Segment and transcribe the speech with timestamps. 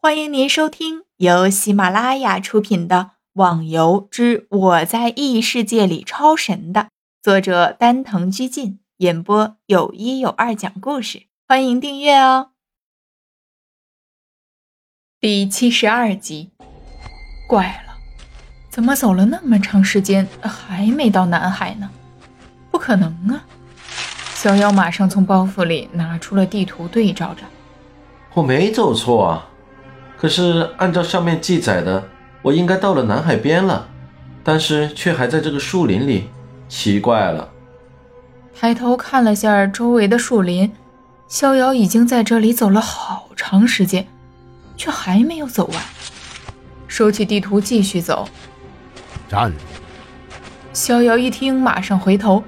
[0.00, 2.96] 欢迎您收听由喜马拉雅出品的
[3.32, 6.90] 《网游之我在异世界里超神》的
[7.20, 12.50] 作者丹藤居进演播，有一有二讲故事，欢迎订阅哦。
[15.18, 16.52] 第七十二集，
[17.48, 17.94] 怪了，
[18.70, 21.90] 怎么走了那么长时间还没到南海呢？
[22.70, 23.44] 不可能啊！
[24.34, 27.42] 逍遥马上从包袱里拿出了地图，对照着，
[28.34, 29.50] 我没走错啊。
[30.20, 32.08] 可是按照上面记载的，
[32.42, 33.88] 我应该到了南海边了，
[34.42, 36.28] 但是却还在这个树林里，
[36.68, 37.48] 奇怪了。
[38.52, 40.72] 抬头看了下周围的树林，
[41.28, 44.04] 逍遥已经在这里走了好长时间，
[44.76, 45.80] 却还没有走完。
[46.88, 48.28] 收起地图，继续走。
[49.28, 49.56] 站住！
[50.72, 52.42] 逍遥一听，马上回头，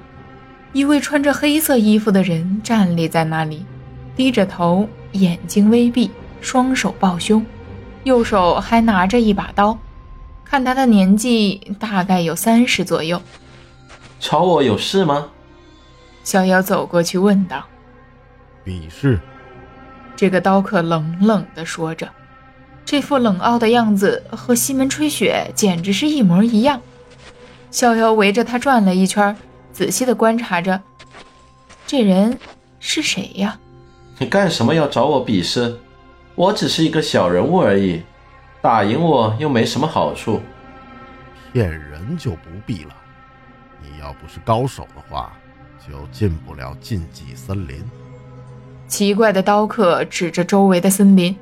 [0.73, 3.65] 一位穿着黑色衣服的人站立在那里，
[4.13, 7.45] 低着头，眼睛微闭，双手抱胸。
[8.03, 9.77] 右手还拿着一把刀，
[10.43, 13.21] 看他的年纪大概有三十左右。
[14.19, 15.29] 找我有事吗？
[16.23, 17.65] 逍遥走过去问道。
[18.63, 19.19] 比试。
[20.15, 22.07] 这个刀客冷冷地说着，
[22.85, 26.79] 这副冷傲的样子和西门吹雪简直是一模一样。
[27.71, 29.35] 逍遥围着他转了一圈，
[29.71, 30.79] 仔细地观察着，
[31.87, 32.37] 这人
[32.79, 33.57] 是谁呀？
[34.19, 35.79] 你干什么要找我比试？
[36.41, 38.01] 我只是一个小人物而已，
[38.63, 40.41] 打赢我又没什么好处。
[41.53, 42.89] 骗人就不必了。
[43.79, 45.31] 你要不是高手的话，
[45.87, 47.79] 就进不了禁忌森林。
[48.87, 51.37] 奇怪的刀客指着周围的森林，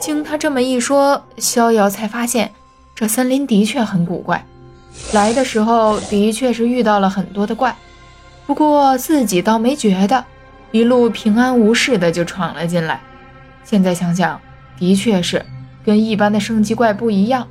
[0.00, 2.50] 经他这么一说，逍遥才发现
[2.96, 4.44] 这森林的确很古怪。
[5.12, 7.76] 来的时候的确是遇到了很多的怪，
[8.48, 10.24] 不过自己倒没觉得，
[10.72, 13.00] 一路平安无事的就闯了进来。
[13.64, 14.40] 现在想想，
[14.76, 15.44] 的确是
[15.84, 17.48] 跟一般的升级怪不一样。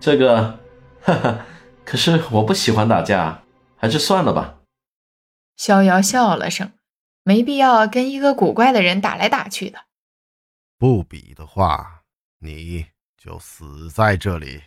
[0.00, 0.58] 这个，
[1.02, 1.46] 哈哈，
[1.84, 3.42] 可是我不喜欢打架，
[3.76, 4.56] 还是算了吧。
[5.56, 6.72] 逍遥笑了声，
[7.22, 9.80] 没必要跟一个古怪的人打来打去的。
[10.78, 12.02] 不比的话，
[12.40, 14.62] 你就死在这里。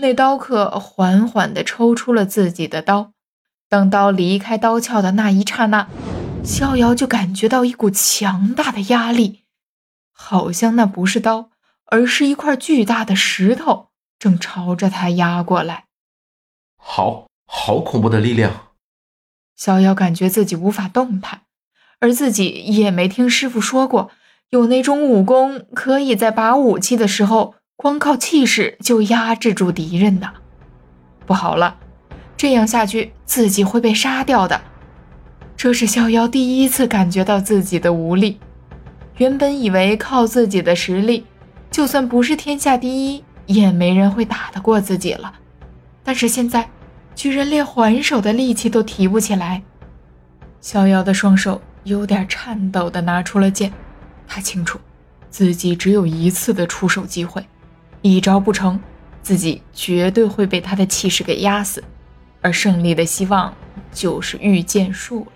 [0.00, 3.12] 那刀客缓缓地抽出了自己的刀，
[3.70, 5.88] 当刀离开刀鞘的那一刹那，
[6.44, 9.45] 逍遥就感觉到一股强大的压力。
[10.18, 11.50] 好像那不是刀，
[11.84, 15.84] 而是一块巨大的石头，正朝着他压过来。
[16.78, 18.68] 好好恐怖的力量！
[19.54, 21.42] 逍遥感觉自己无法动弹，
[22.00, 24.10] 而自己也没听师傅说过，
[24.50, 30.32] 有那种武功可以在拔武器的时候，光靠气势就压制住敌人的。
[31.26, 31.78] 不好了，
[32.36, 34.62] 这样下去自己会被杀掉的。
[35.56, 38.40] 这是逍遥第一次感觉到自己的无力。
[39.18, 41.24] 原本以为靠自己的实力，
[41.70, 45.32] 就算不是天下第一，也没人会打得过自己了。
[46.04, 46.68] 但是现在，
[47.14, 49.62] 居然连还手的力气都提不起来。
[50.60, 53.72] 逍遥的双手有点颤抖地拿出了剑，
[54.26, 54.78] 他清楚，
[55.30, 57.44] 自己只有一次的出手机会，
[58.02, 58.78] 一招不成，
[59.22, 61.82] 自己绝对会被他的气势给压死，
[62.42, 63.54] 而胜利的希望
[63.92, 65.26] 就是御剑术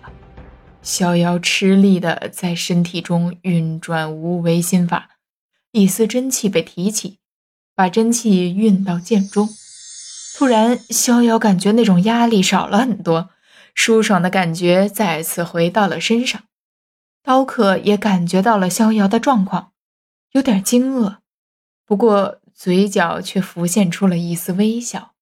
[0.81, 5.17] 逍遥吃力的在身体中运转无为心法，
[5.71, 7.19] 一丝真气被提起，
[7.75, 9.47] 把真气运到剑中。
[10.35, 13.29] 突然，逍遥感觉那种压力少了很多，
[13.75, 16.43] 舒爽的感觉再次回到了身上。
[17.21, 19.73] 刀客也感觉到了逍遥的状况，
[20.31, 21.17] 有点惊愕，
[21.85, 25.13] 不过嘴角却浮现出了一丝微笑。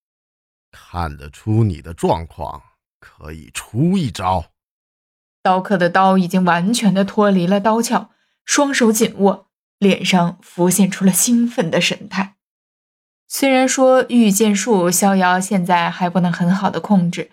[0.72, 2.62] 看得出你的状况，
[3.00, 4.52] 可以出一招。
[5.42, 8.10] 刀客的刀已经完全的脱离了刀鞘，
[8.46, 12.36] 双手紧握，脸上浮现出了兴奋的神态。
[13.28, 17.30] 虽然说御剑术，逍遥现在还不能很好的控制，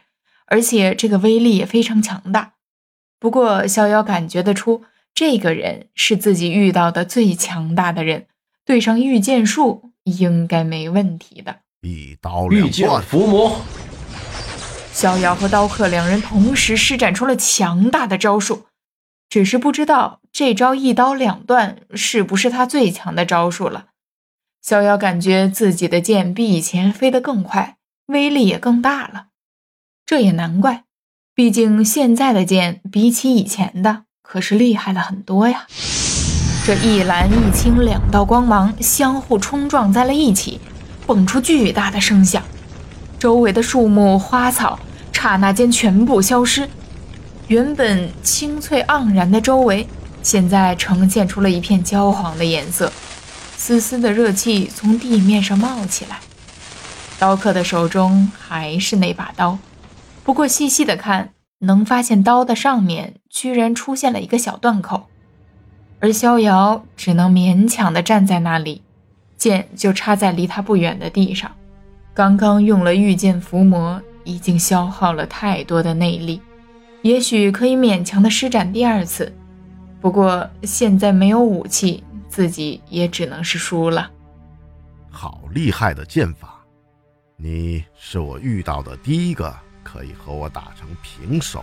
[0.46, 2.52] 而且这个威力也非常强大。
[3.18, 4.84] 不过，逍遥感觉得出，
[5.14, 8.26] 这个人是自己遇到的最强大的人，
[8.64, 11.60] 对上御剑术应该没问题的。
[11.80, 13.60] 一刀两断，伏魔。
[14.96, 18.64] 逍遥和刀客两人同时施展出了强大的招数，
[19.28, 23.88] 只是不知道这招一刀两断是不是他最强的招数了。
[24.62, 27.76] 逍遥感觉自己的剑比以前飞得更快，
[28.06, 29.26] 威力也更大了。
[30.06, 30.84] 这也难怪，
[31.34, 35.66] 毕竟现在的剑比起以前的可是厉害了很多呀。
[36.64, 40.58] 这一蓝一青两道光芒相互冲撞在了一起，
[41.06, 42.42] 蹦出巨大的声响。
[43.18, 44.78] 周围的树木花草
[45.12, 46.68] 刹那间全部消失，
[47.48, 49.86] 原本青翠盎然的周围，
[50.22, 52.92] 现在呈现出了一片焦黄的颜色，
[53.56, 56.18] 丝丝的热气从地面上冒起来。
[57.18, 59.58] 刀客的手中还是那把刀，
[60.22, 61.30] 不过细细的看，
[61.60, 65.06] 能发现刀的上面居然出现了一个小断口，
[65.98, 68.82] 而逍遥只能勉强的站在那里，
[69.38, 71.52] 剑就插在离他不远的地上。
[72.16, 76.40] 刚刚用了御剑伏魔，已经消耗了太多的内力，
[77.02, 79.30] 也许可以勉强的施展第二次，
[80.00, 84.10] 不过现在没有武器，自己也只能是输了。
[85.10, 86.64] 好厉害的剑法！
[87.36, 91.62] 你是我遇到的第一个可以和我打成平手。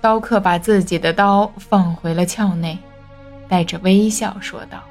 [0.00, 2.76] 刀客把自己的刀放回了鞘内，
[3.48, 4.82] 带着微笑说道：“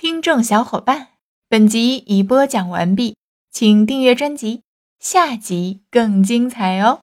[0.00, 1.08] 听众小伙伴，
[1.48, 3.16] 本集已播讲完毕，
[3.50, 4.62] 请订阅专辑，
[5.00, 7.00] 下集更精彩哦。”